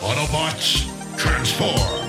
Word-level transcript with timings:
Autobots, 0.00 0.86
transform! 1.16 2.06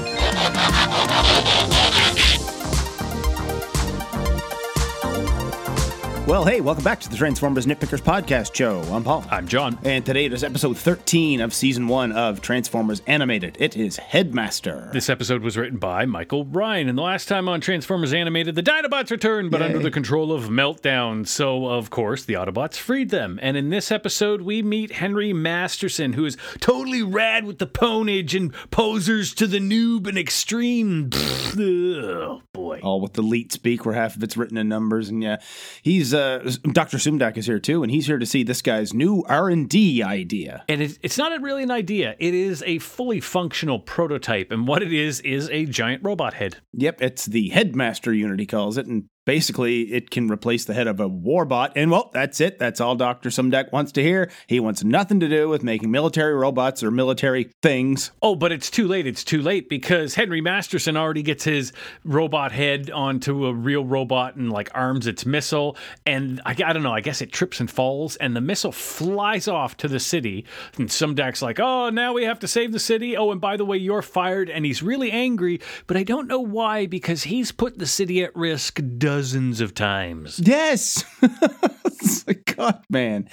Well, 6.28 6.44
hey, 6.44 6.60
welcome 6.60 6.84
back 6.84 7.00
to 7.00 7.10
the 7.10 7.16
Transformers 7.16 7.66
Nitpickers 7.66 8.02
Podcast 8.02 8.54
Show. 8.54 8.82
I'm 8.94 9.02
Paul. 9.02 9.24
I'm 9.32 9.48
John. 9.48 9.80
And 9.86 10.06
today 10.06 10.26
it 10.26 10.34
is 10.34 10.44
episode 10.44 10.78
13 10.78 11.40
of 11.40 11.54
season 11.54 11.88
one 11.88 12.12
of 12.12 12.42
Transformers 12.42 13.02
Animated. 13.08 13.56
It 13.62 13.78
is 13.78 13.96
Headmaster. 13.96 14.90
This 14.92 15.10
episode 15.10 15.42
was 15.42 15.56
written 15.56 15.78
by 15.80 16.06
Michael 16.06 16.44
Ryan, 16.44 16.90
and 16.90 16.98
the 16.98 17.02
last 17.02 17.30
time 17.30 17.48
on 17.48 17.62
Transformers 17.62 18.12
Animated, 18.12 18.56
the 18.56 18.62
Dinobots 18.62 19.10
returned, 19.10 19.52
but 19.52 19.62
Yay. 19.62 19.68
under 19.68 19.80
the 19.80 19.90
control 19.90 20.34
of 20.34 20.50
Meltdown. 20.50 21.26
So, 21.26 21.66
of 21.68 21.92
course, 21.92 22.26
the 22.26 22.34
Autobots 22.34 22.76
freed 22.76 23.10
them. 23.10 23.40
And 23.42 23.56
in 23.56 23.70
this 23.70 23.90
episode, 23.90 24.42
we 24.42 24.62
meet 24.62 24.92
Henry 24.92 25.32
Masterson, 25.32 26.12
who 26.12 26.26
is 26.26 26.36
totally 26.60 27.04
rad 27.04 27.46
with 27.46 27.60
the 27.60 27.68
ponage 27.68 28.36
and 28.36 28.54
posers 28.70 29.34
to 29.36 29.48
the 29.48 29.60
noob 29.60 30.08
and 30.08 30.18
extreme. 30.18 31.10
oh, 31.58 32.42
boy. 32.52 32.82
All 32.84 33.00
with 33.00 33.14
the 33.14 33.22
leet 33.22 33.54
speak, 33.54 33.86
where 33.86 33.96
half 33.96 34.18
of 34.18 34.24
it's 34.24 34.36
written 34.36 34.58
in 34.58 34.68
numbers, 34.68 35.08
and 35.08 35.24
yeah, 35.24 35.38
he's 35.82 36.17
uh, 36.18 36.40
Dr. 36.72 36.98
Sumdac 36.98 37.38
is 37.38 37.46
here 37.46 37.60
too, 37.60 37.84
and 37.84 37.92
he's 37.92 38.08
here 38.08 38.18
to 38.18 38.26
see 38.26 38.44
this 38.44 38.62
guy's 38.62 38.94
new 38.94 39.24
R 39.28 39.50
and 39.50 39.70
D 39.70 40.04
idea. 40.04 40.66
And 40.68 40.82
it, 40.82 40.98
it's 41.02 41.18
not 41.18 41.40
really 41.42 41.64
an 41.64 41.72
idea. 41.72 42.16
It 42.20 42.34
is 42.34 42.64
a 42.66 42.80
fully 42.80 43.20
functional 43.20 43.80
prototype. 43.80 44.52
And 44.52 44.68
what 44.68 44.82
it 44.82 44.92
is, 44.92 45.20
is 45.22 45.50
a 45.50 45.66
giant 45.66 46.04
robot 46.04 46.34
head. 46.34 46.58
Yep, 46.74 47.02
it's 47.02 47.26
the 47.26 47.50
Headmaster 47.50 48.14
unit, 48.14 48.40
he 48.40 48.46
calls 48.46 48.78
it, 48.78 48.88
and 48.88 49.06
basically 49.28 49.94
it 49.94 50.10
can 50.10 50.32
replace 50.32 50.64
the 50.64 50.74
head 50.74 50.88
of 50.88 51.02
a 51.02 51.10
warbot. 51.10 51.74
And 51.76 51.92
well, 51.92 52.10
that's 52.14 52.40
it. 52.40 52.58
That's 52.58 52.80
all 52.80 52.96
Dr. 52.96 53.28
Sumdac 53.28 53.74
wants 53.74 53.92
to 53.92 54.02
hear. 54.02 54.32
He 54.48 54.62
wants 54.62 54.86
nothing 54.86 55.20
to 55.20 55.28
do 55.28 55.50
with 55.50 55.64
making 55.64 55.92
military 55.92 56.34
robots 56.34 56.82
or 56.82 56.92
military 56.92 57.52
things. 57.62 58.12
Oh, 58.22 58.36
but 58.36 58.54
it's 58.54 58.72
too 58.72 58.88
late. 58.88 59.06
It's 59.06 59.26
too 59.26 59.42
late 59.42 59.68
because 59.68 60.16
Henry 60.16 60.40
Masterson 60.40 60.96
already 60.96 61.24
gets 61.24 61.44
his 61.44 61.74
robot 62.06 62.54
head 62.54 62.90
onto 62.90 63.48
a 63.48 63.54
real 63.54 63.84
robot 63.84 64.38
and 64.38 64.50
like 64.50 64.70
arms 64.74 65.08
its 65.08 65.26
missile. 65.26 65.76
And 66.06 66.42
I, 66.46 66.52
I 66.52 66.72
don't 66.72 66.84
know, 66.84 66.94
I 66.94 67.02
guess 67.02 67.22
it 67.22 67.34
trips 67.34 67.60
and 67.60 67.70
falls 67.70 68.16
and 68.16 68.34
the 68.34 68.40
missile 68.40 68.72
flies 68.72 69.50
off 69.50 69.76
to 69.78 69.90
the 69.90 70.00
city. 70.00 70.46
And 70.78 70.88
Sumdac's 70.88 71.42
like, 71.42 71.60
oh, 71.60 71.90
now 71.90 72.14
we 72.14 72.24
have 72.24 72.40
to 72.40 72.48
save 72.48 72.72
the 72.72 72.80
city. 72.80 73.18
Oh, 73.18 73.32
and 73.32 73.42
by 73.42 73.58
the 73.58 73.66
way, 73.66 73.76
you're 73.76 74.02
fired. 74.02 74.50
And 74.50 74.66
he's 74.66 74.82
really 74.82 75.12
angry, 75.12 75.60
but 75.86 75.98
I 75.98 76.04
don't 76.04 76.30
know 76.30 76.40
why 76.40 76.86
because 76.86 77.24
he's 77.24 77.52
put 77.52 77.78
the 77.78 77.86
city 77.86 78.24
at 78.24 78.34
risk 78.34 78.80
dozens 79.18 79.62
of 79.62 79.74
times. 79.74 80.40
Yes. 80.44 81.04
it's 82.26 82.28
like, 82.28 82.56
God, 82.56 82.84
man. 82.90 83.30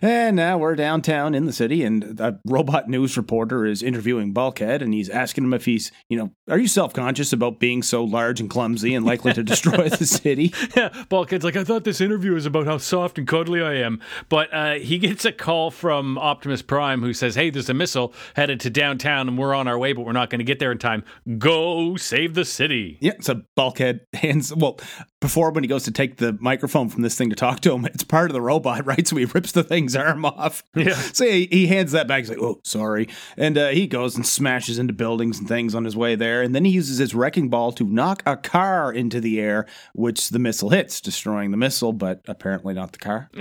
And 0.00 0.36
now 0.36 0.58
we're 0.58 0.76
downtown 0.76 1.34
in 1.34 1.46
the 1.46 1.52
city, 1.52 1.82
and 1.84 2.20
a 2.20 2.38
robot 2.44 2.88
news 2.88 3.16
reporter 3.16 3.66
is 3.66 3.82
interviewing 3.82 4.32
Bulkhead, 4.32 4.82
and 4.82 4.92
he's 4.94 5.08
asking 5.08 5.44
him 5.44 5.54
if 5.54 5.64
he's, 5.64 5.90
you 6.08 6.16
know, 6.18 6.30
are 6.48 6.58
you 6.58 6.68
self 6.68 6.92
conscious 6.92 7.32
about 7.32 7.58
being 7.58 7.82
so 7.82 8.04
large 8.04 8.40
and 8.40 8.48
clumsy 8.48 8.94
and 8.94 9.04
likely 9.04 9.32
to 9.32 9.42
destroy 9.42 9.88
the 9.88 10.06
city? 10.06 10.52
Yeah, 10.76 10.90
Bulkhead's 11.08 11.44
like, 11.44 11.56
I 11.56 11.64
thought 11.64 11.84
this 11.84 12.00
interview 12.00 12.34
was 12.34 12.46
about 12.46 12.66
how 12.66 12.78
soft 12.78 13.18
and 13.18 13.26
cuddly 13.26 13.62
I 13.62 13.74
am. 13.74 14.00
But 14.28 14.52
uh, 14.52 14.74
he 14.74 14.98
gets 14.98 15.24
a 15.24 15.32
call 15.32 15.70
from 15.70 16.18
Optimus 16.18 16.62
Prime 16.62 17.02
who 17.02 17.12
says, 17.12 17.34
Hey, 17.34 17.50
there's 17.50 17.68
a 17.68 17.74
missile 17.74 18.14
headed 18.34 18.60
to 18.60 18.70
downtown 18.70 19.28
and 19.28 19.38
we're 19.38 19.54
on 19.54 19.68
our 19.68 19.78
way, 19.78 19.92
but 19.92 20.04
we're 20.04 20.12
not 20.12 20.30
going 20.30 20.38
to 20.40 20.44
get 20.44 20.58
there 20.58 20.72
in 20.72 20.78
time. 20.78 21.04
Go 21.38 21.96
save 21.96 22.34
the 22.34 22.44
city. 22.44 22.98
Yeah, 23.00 23.14
so 23.20 23.42
Bulkhead 23.56 24.00
hands, 24.14 24.54
well, 24.54 24.78
before 25.20 25.50
when 25.50 25.64
he 25.64 25.68
goes 25.68 25.84
to 25.84 25.90
take 25.90 26.16
the 26.16 26.36
microphone 26.40 26.88
from 26.88 27.02
this 27.02 27.16
thing 27.16 27.30
to 27.30 27.36
talk 27.36 27.60
to 27.60 27.72
him, 27.72 27.84
it's 27.86 28.04
part 28.08 28.30
of 28.30 28.34
the 28.34 28.40
robot, 28.40 28.86
right? 28.86 29.06
So 29.06 29.16
he 29.16 29.24
rips 29.24 29.52
the 29.52 29.62
thing's 29.62 29.94
arm 29.94 30.24
off. 30.24 30.64
Yeah. 30.74 30.94
So 30.94 31.24
he, 31.24 31.46
he 31.50 31.66
hands 31.66 31.92
that 31.92 32.08
back. 32.08 32.20
He's 32.20 32.30
like, 32.30 32.40
oh, 32.40 32.60
sorry. 32.64 33.08
And 33.36 33.56
uh, 33.56 33.68
he 33.68 33.86
goes 33.86 34.16
and 34.16 34.26
smashes 34.26 34.78
into 34.78 34.92
buildings 34.92 35.38
and 35.38 35.46
things 35.48 35.74
on 35.74 35.84
his 35.84 35.96
way 35.96 36.14
there. 36.14 36.42
And 36.42 36.54
then 36.54 36.64
he 36.64 36.70
uses 36.70 36.98
his 36.98 37.14
wrecking 37.14 37.48
ball 37.48 37.72
to 37.72 37.84
knock 37.84 38.22
a 38.26 38.36
car 38.36 38.92
into 38.92 39.20
the 39.20 39.40
air, 39.40 39.66
which 39.94 40.30
the 40.30 40.38
missile 40.38 40.70
hits, 40.70 41.00
destroying 41.00 41.50
the 41.50 41.56
missile, 41.56 41.92
but 41.92 42.22
apparently 42.26 42.74
not 42.74 42.92
the 42.92 42.98
car. 42.98 43.30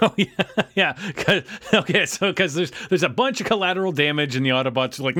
oh, 0.00 0.14
yeah. 0.16 0.26
Yeah. 0.74 0.96
Okay, 1.74 2.06
so 2.06 2.30
because 2.30 2.54
there's 2.54 2.70
there's 2.88 3.02
a 3.02 3.08
bunch 3.08 3.40
of 3.40 3.48
collateral 3.48 3.90
damage 3.90 4.36
and 4.36 4.46
the 4.46 4.50
Autobots 4.50 5.00
are 5.00 5.02
like, 5.02 5.16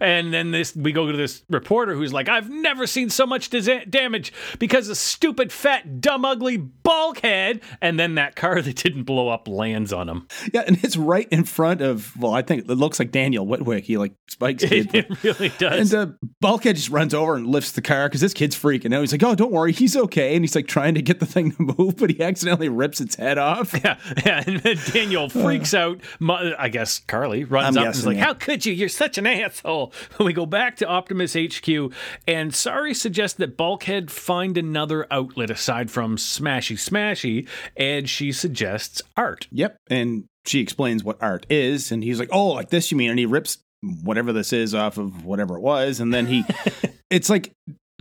and 0.00 0.34
then 0.34 0.50
this 0.50 0.76
we 0.76 0.92
go 0.92 1.10
to 1.10 1.16
this 1.16 1.42
reporter 1.48 1.94
who's 1.94 2.12
like, 2.12 2.28
I've 2.28 2.50
never 2.50 2.86
seen 2.86 3.08
so 3.08 3.26
much 3.26 3.48
damage 3.48 4.32
because 4.58 4.88
a 4.88 4.94
stupid, 4.94 5.52
fat, 5.52 6.02
dumb, 6.02 6.24
ugly 6.24 6.58
bulkhead. 6.58 7.62
And 7.80 7.98
then 7.98 8.16
that 8.16 8.36
car 8.36 8.60
that 8.62 8.76
didn't 8.76 9.04
blow 9.04 9.28
up 9.28 9.48
lands 9.48 9.92
on 9.92 10.08
him. 10.08 10.26
Yeah, 10.52 10.62
and 10.66 10.82
it's 10.82 10.96
right 10.96 11.28
in 11.30 11.44
front 11.44 11.80
of, 11.80 12.16
well, 12.18 12.32
I 12.32 12.42
think 12.42 12.68
it 12.68 12.74
looks 12.74 12.98
like 12.98 13.10
Daniel 13.10 13.46
Whitwick. 13.46 13.84
He 13.84 13.96
like 13.96 14.14
spikes 14.28 14.64
kid. 14.64 14.88
It, 14.98 15.10
it 15.10 15.22
really 15.22 15.48
does. 15.58 15.92
And 15.92 16.10
uh, 16.10 16.12
Bulkhead 16.40 16.76
just 16.76 16.88
runs 16.88 17.12
over 17.12 17.34
and 17.34 17.46
lifts 17.46 17.72
the 17.72 17.82
car 17.82 18.08
because 18.08 18.20
this 18.20 18.32
kid's 18.32 18.56
freaking 18.56 18.94
out. 18.94 19.00
He's 19.00 19.12
like, 19.12 19.22
"Oh, 19.22 19.34
don't 19.34 19.52
worry, 19.52 19.72
he's 19.72 19.96
okay." 19.96 20.34
And 20.34 20.42
he's 20.42 20.54
like 20.54 20.66
trying 20.66 20.94
to 20.94 21.02
get 21.02 21.20
the 21.20 21.26
thing 21.26 21.52
to 21.52 21.74
move, 21.78 21.96
but 21.96 22.10
he 22.10 22.22
accidentally 22.22 22.68
rips 22.68 23.00
its 23.00 23.16
head 23.16 23.38
off. 23.38 23.74
Yeah, 23.84 23.96
yeah, 24.26 24.42
and 24.44 24.60
then 24.60 24.76
Daniel 24.92 25.28
freaks 25.28 25.72
out. 25.72 26.00
I 26.20 26.68
guess 26.68 26.98
Carly 26.98 27.44
runs 27.44 27.76
I'm 27.76 27.82
up 27.82 27.86
and 27.88 27.94
is 27.94 28.06
like, 28.06 28.16
yeah. 28.16 28.24
"How 28.24 28.34
could 28.34 28.66
you? 28.66 28.72
You're 28.72 28.88
such 28.88 29.18
an 29.18 29.26
asshole." 29.26 29.92
We 30.18 30.32
go 30.32 30.46
back 30.46 30.76
to 30.76 30.86
Optimus 30.86 31.34
HQ, 31.34 31.92
and 32.26 32.54
Sari 32.54 32.92
suggests 32.94 33.38
that 33.38 33.56
Bulkhead 33.56 34.10
find 34.10 34.58
another 34.58 35.06
outlet 35.12 35.50
aside 35.50 35.90
from 35.90 36.16
Smashy 36.16 36.76
Smashy, 36.76 37.46
and 37.76 38.08
she 38.08 38.32
suggests 38.32 39.02
art. 39.16 39.46
Yep, 39.50 39.76
and 39.90 40.24
she 40.46 40.60
explains 40.60 41.04
what 41.04 41.22
art 41.22 41.46
is, 41.50 41.92
and 41.92 42.02
he's 42.02 42.18
like, 42.18 42.30
"Oh, 42.32 42.48
like 42.48 42.70
this, 42.70 42.90
you 42.90 42.96
mean?" 42.96 43.10
And 43.10 43.18
he 43.18 43.26
rips 43.26 43.58
whatever 44.02 44.32
this 44.32 44.52
is 44.52 44.74
off 44.74 44.98
of 44.98 45.24
whatever 45.24 45.56
it 45.56 45.60
was, 45.60 46.00
and 46.00 46.12
then 46.12 46.26
he, 46.26 46.44
it's 47.10 47.30
like 47.30 47.52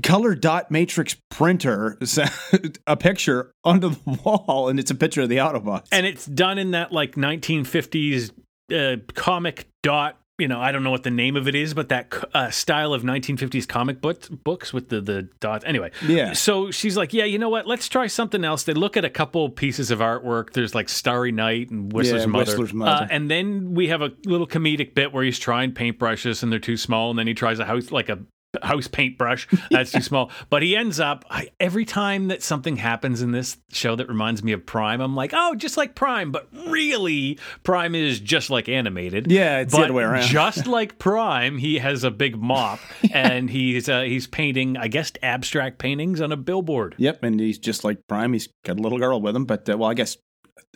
color 0.03 0.35
dot 0.35 0.69
matrix 0.71 1.15
printer 1.31 1.97
a 2.87 2.97
picture 2.97 3.51
onto 3.63 3.89
the 3.89 4.19
wall, 4.23 4.69
and 4.69 4.79
it's 4.79 4.91
a 4.91 4.95
picture 4.95 5.21
of 5.21 5.29
the 5.29 5.37
Autobots. 5.37 5.87
and 5.91 6.05
it's 6.05 6.25
done 6.25 6.57
in 6.57 6.71
that 6.71 6.91
like 6.91 7.15
1950s 7.15 8.31
uh, 8.73 8.97
comic 9.13 9.67
dot 9.83 10.19
you 10.37 10.47
know 10.47 10.59
i 10.61 10.71
don't 10.71 10.83
know 10.83 10.91
what 10.91 11.03
the 11.03 11.11
name 11.11 11.35
of 11.35 11.47
it 11.47 11.55
is 11.55 11.73
but 11.73 11.89
that 11.89 12.13
uh, 12.33 12.49
style 12.51 12.93
of 12.93 13.01
1950s 13.03 13.67
comic 13.67 14.01
book, 14.01 14.27
books 14.43 14.71
with 14.71 14.89
the 14.89 15.01
the 15.01 15.23
dots. 15.39 15.65
Anyway 15.65 15.91
Yeah. 16.05 16.33
so 16.33 16.71
she's 16.71 16.95
like 16.95 17.13
yeah 17.13 17.23
you 17.25 17.39
know 17.39 17.49
what? 17.49 17.65
Let's 17.67 17.87
try 17.89 18.07
something 18.07 18.43
else. 18.45 18.63
They 18.63 18.73
look 18.73 18.95
at 18.97 19.03
a 19.05 19.09
couple 19.09 19.49
pieces 19.49 19.91
of 19.91 19.99
artwork. 19.99 20.53
There's 20.53 20.75
like 20.75 20.89
starry 20.89 21.31
night 21.31 21.69
and 21.71 21.91
whistler's 21.91 22.21
Yeah, 22.21 22.27
mother, 22.27 22.45
Whistler's 22.45 22.73
Mother. 22.73 23.05
Uh, 23.05 23.07
and 23.09 23.29
then 23.31 23.73
we 23.73 23.87
have 23.87 24.01
a 24.01 24.11
little 24.25 24.47
comedic 24.47 24.93
bit 24.93 25.11
where 25.13 25.23
he's 25.23 25.39
trying 25.39 25.71
paintbrushes 25.73 26.43
and 26.43 26.51
they're 26.51 26.59
too 26.59 26.77
small 26.77 27.09
and 27.09 27.17
then 27.19 27.27
he 27.27 27.33
tries 27.33 27.59
a 27.59 27.65
house 27.65 27.91
like 27.91 28.09
a 28.09 28.19
house 28.63 28.87
paintbrush 28.87 29.47
that's 29.69 29.91
too 29.91 30.01
small 30.01 30.31
but 30.49 30.63
he 30.63 30.75
ends 30.75 30.99
up 30.99 31.25
I, 31.29 31.49
every 31.59 31.85
time 31.85 32.29
that 32.29 32.41
something 32.41 32.77
happens 32.77 33.21
in 33.21 33.31
this 33.31 33.57
show 33.71 33.95
that 33.97 34.07
reminds 34.07 34.41
me 34.41 34.51
of 34.53 34.65
prime 34.65 34.99
i'm 35.01 35.15
like 35.15 35.31
oh 35.35 35.53
just 35.55 35.77
like 35.77 35.95
prime 35.95 36.31
but 36.31 36.47
really 36.67 37.37
prime 37.63 37.93
is 37.93 38.19
just 38.19 38.49
like 38.49 38.67
animated 38.69 39.29
Yeah, 39.31 39.59
it's 39.59 39.75
the 39.75 39.81
other 39.81 39.93
way 39.93 40.03
around. 40.03 40.23
just 40.27 40.65
like 40.67 40.97
prime 40.97 41.57
he 41.57 41.77
has 41.79 42.03
a 42.03 42.09
big 42.09 42.37
mop 42.37 42.79
and 43.11 43.49
he's 43.49 43.89
uh, 43.89 44.01
he's 44.01 44.27
painting 44.27 44.77
i 44.77 44.87
guess 44.87 45.11
abstract 45.21 45.77
paintings 45.77 46.21
on 46.21 46.31
a 46.31 46.37
billboard 46.37 46.95
Yep, 46.97 47.23
and 47.23 47.39
he's 47.39 47.59
just 47.59 47.83
like 47.83 48.07
Prime. 48.07 48.33
He's 48.33 48.47
got 48.63 48.79
a 48.79 48.81
little 48.81 48.97
girl 48.97 49.21
with 49.21 49.35
him, 49.35 49.45
but 49.45 49.69
uh, 49.69 49.77
well, 49.77 49.89
I 49.89 49.93
guess. 49.93 50.17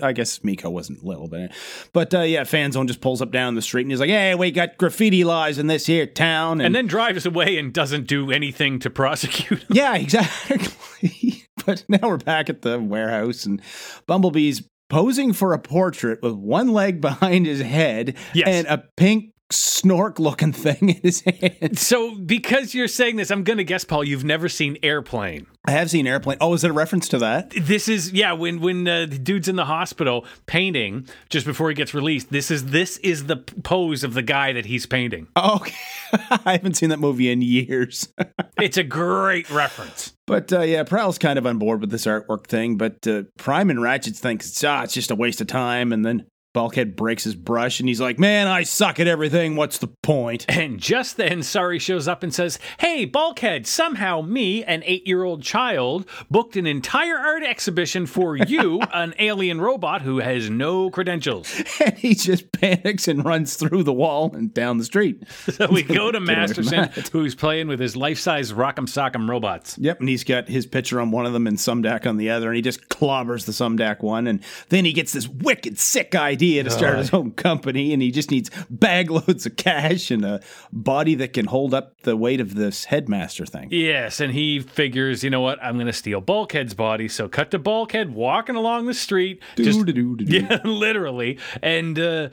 I 0.01 0.13
guess 0.13 0.43
Miko 0.43 0.69
wasn't 0.69 1.03
little, 1.03 1.27
but 1.27 1.51
but 1.93 2.13
uh, 2.13 2.21
yeah, 2.21 2.41
Fanzone 2.43 2.87
just 2.87 3.01
pulls 3.01 3.21
up 3.21 3.31
down 3.31 3.55
the 3.55 3.61
street 3.61 3.83
and 3.83 3.91
he's 3.91 3.99
like, 3.99 4.09
"Hey, 4.09 4.35
we 4.35 4.51
got 4.51 4.77
graffiti 4.77 5.23
laws 5.23 5.57
in 5.57 5.67
this 5.67 5.85
here 5.85 6.05
town," 6.05 6.61
and 6.61 6.73
then 6.75 6.87
drives 6.87 7.25
away 7.25 7.57
and 7.57 7.73
doesn't 7.73 8.07
do 8.07 8.31
anything 8.31 8.79
to 8.79 8.89
prosecute 8.89 9.59
him. 9.61 9.67
Yeah, 9.71 9.95
exactly. 10.49 11.43
but 11.65 11.83
now 11.87 11.99
we're 12.03 12.17
back 12.17 12.49
at 12.49 12.61
the 12.61 12.79
warehouse, 12.79 13.45
and 13.45 13.61
Bumblebee's 14.07 14.63
posing 14.89 15.31
for 15.31 15.53
a 15.53 15.59
portrait 15.59 16.19
with 16.21 16.33
one 16.33 16.67
leg 16.73 16.99
behind 16.99 17.45
his 17.45 17.61
head 17.61 18.13
Yes. 18.33 18.47
and 18.47 18.67
a 18.67 18.83
pink 18.97 19.30
snork 19.51 20.19
looking 20.19 20.51
thing 20.53 20.77
in 20.89 21.01
his 21.01 21.21
hand. 21.21 21.77
so 21.77 22.15
because 22.15 22.73
you're 22.73 22.87
saying 22.87 23.15
this 23.15 23.31
i'm 23.31 23.43
gonna 23.43 23.63
guess 23.63 23.83
paul 23.83 24.03
you've 24.03 24.23
never 24.23 24.49
seen 24.49 24.77
airplane 24.83 25.45
I 25.63 25.71
have 25.73 25.91
seen 25.91 26.07
Airplane. 26.07 26.37
Oh, 26.41 26.55
is 26.55 26.63
it 26.63 26.71
a 26.71 26.73
reference 26.73 27.07
to 27.09 27.19
that? 27.19 27.51
this 27.51 27.87
is 27.87 28.11
yeah 28.13 28.33
when 28.33 28.61
when 28.61 28.87
uh, 28.87 29.05
the 29.05 29.19
dude's 29.19 29.47
in 29.47 29.57
the 29.57 29.65
hospital 29.65 30.25
painting 30.47 31.07
just 31.29 31.45
before 31.45 31.69
he 31.69 31.75
gets 31.75 31.93
released 31.93 32.31
this 32.31 32.49
is 32.49 32.65
this 32.67 32.97
is 32.97 33.25
the 33.27 33.37
pose 33.37 34.03
of 34.03 34.15
the 34.15 34.23
guy 34.23 34.53
that 34.53 34.65
he's 34.65 34.87
painting 34.87 35.27
Oh, 35.35 35.57
okay. 35.57 35.75
I 36.45 36.53
haven't 36.53 36.77
seen 36.77 36.89
that 36.89 36.99
movie 36.99 37.29
in 37.31 37.43
years. 37.43 38.11
it's 38.59 38.77
a 38.77 38.83
great 38.83 39.49
reference 39.51 40.13
But 40.25 40.51
uh, 40.51 40.61
yeah, 40.61 40.83
Prowl's 40.83 41.19
kind 41.19 41.37
of 41.37 41.45
on 41.45 41.59
board 41.59 41.81
with 41.81 41.91
this 41.91 42.05
artwork 42.05 42.47
thing. 42.47 42.77
But 42.77 43.05
uh, 43.05 43.23
Prime 43.37 43.69
and 43.69 43.81
Ratchet 43.81 44.15
thinks 44.15 44.63
ah, 44.63 44.83
it's 44.83 44.93
just 44.93 45.11
a 45.11 45.15
waste 45.15 45.41
of 45.41 45.47
time. 45.47 45.91
And 45.93 46.03
then 46.05 46.25
Bulkhead 46.53 46.95
breaks 46.95 47.23
his 47.23 47.35
brush 47.35 47.79
and 47.79 47.87
he's 47.87 48.01
like, 48.01 48.19
Man, 48.19 48.47
I 48.47 48.63
suck 48.63 48.99
at 48.99 49.07
everything. 49.07 49.55
What's 49.55 49.77
the 49.77 49.87
point? 49.87 50.45
And 50.61 50.79
just 50.79 51.17
then, 51.17 51.41
Sari 51.41 51.79
shows 51.79 52.07
up 52.07 52.21
and 52.21 52.31
says, 52.31 52.59
Hey, 52.79 53.05
Bulkhead, 53.05 53.65
somehow 53.65 54.21
me, 54.21 54.63
an 54.63 54.83
eight 54.85 55.07
year 55.07 55.23
old 55.23 55.41
child, 55.41 56.07
booked 56.29 56.55
an 56.55 56.67
entire 56.67 57.17
art 57.17 57.41
exhibition 57.41 58.05
for 58.05 58.35
you, 58.47 58.79
an 58.93 59.15
alien 59.17 59.59
robot 59.59 60.03
who 60.03 60.19
has 60.19 60.49
no 60.49 60.91
credentials. 60.91 61.51
And 61.83 61.97
he 61.97 62.13
just 62.13 62.51
panics 62.51 63.07
and 63.07 63.25
runs 63.25 63.55
through 63.55 63.83
the 63.83 63.93
wall 63.93 64.35
and 64.35 64.53
down 64.53 64.77
the 64.77 64.85
street. 64.85 65.23
So 65.51 65.67
we 65.67 65.83
go 65.83 66.11
to 66.11 66.19
Masterson, 66.19 66.89
who's 67.11 67.35
playing 67.35 67.67
with 67.67 67.79
his 67.79 67.95
life 67.95 68.19
size 68.19 68.53
Rock'em 68.53 68.87
Sock'em 68.87 69.29
robots. 69.29 69.77
Yep, 69.77 69.99
and 69.99 70.09
he's 70.09 70.23
got 70.23 70.47
his 70.47 70.65
picture 70.65 71.01
on 71.01 71.11
one 71.11 71.25
of 71.25 71.33
them 71.33 71.45
and 71.45 71.57
Sumdac 71.57 72.07
on 72.07 72.17
the 72.17 72.29
other, 72.29 72.47
and 72.47 72.55
he 72.55 72.61
just 72.61 72.87
clobbers 72.87 73.45
the 73.45 73.51
Sumdac 73.51 74.01
one, 74.01 74.27
and 74.27 74.41
then 74.69 74.85
he 74.85 74.93
gets 74.93 75.11
this 75.11 75.27
wicked 75.27 75.77
sick 75.77 76.15
idea 76.15 76.40
to 76.41 76.69
start 76.69 76.97
his 76.97 77.13
own 77.13 77.31
company, 77.31 77.93
and 77.93 78.01
he 78.01 78.11
just 78.11 78.31
needs 78.31 78.49
bag 78.69 79.09
loads 79.11 79.45
of 79.45 79.55
cash 79.55 80.11
and 80.11 80.25
a 80.25 80.41
body 80.71 81.15
that 81.15 81.33
can 81.33 81.45
hold 81.45 81.73
up 81.73 82.01
the 82.01 82.15
weight 82.17 82.39
of 82.41 82.55
this 82.55 82.85
headmaster 82.85 83.45
thing. 83.45 83.69
Yes, 83.71 84.19
and 84.19 84.33
he 84.33 84.59
figures, 84.59 85.23
you 85.23 85.29
know 85.29 85.41
what, 85.41 85.61
I'm 85.63 85.75
going 85.75 85.87
to 85.87 85.93
steal 85.93 86.21
Bulkhead's 86.21 86.73
body. 86.73 87.07
So 87.07 87.27
cut 87.27 87.51
to 87.51 87.59
Bulkhead 87.59 88.13
walking 88.13 88.55
along 88.55 88.87
the 88.87 88.93
street. 88.93 89.41
Just, 89.55 89.79
yeah, 90.29 90.59
literally. 90.63 91.37
And 91.61 91.97
uh, 91.99 92.29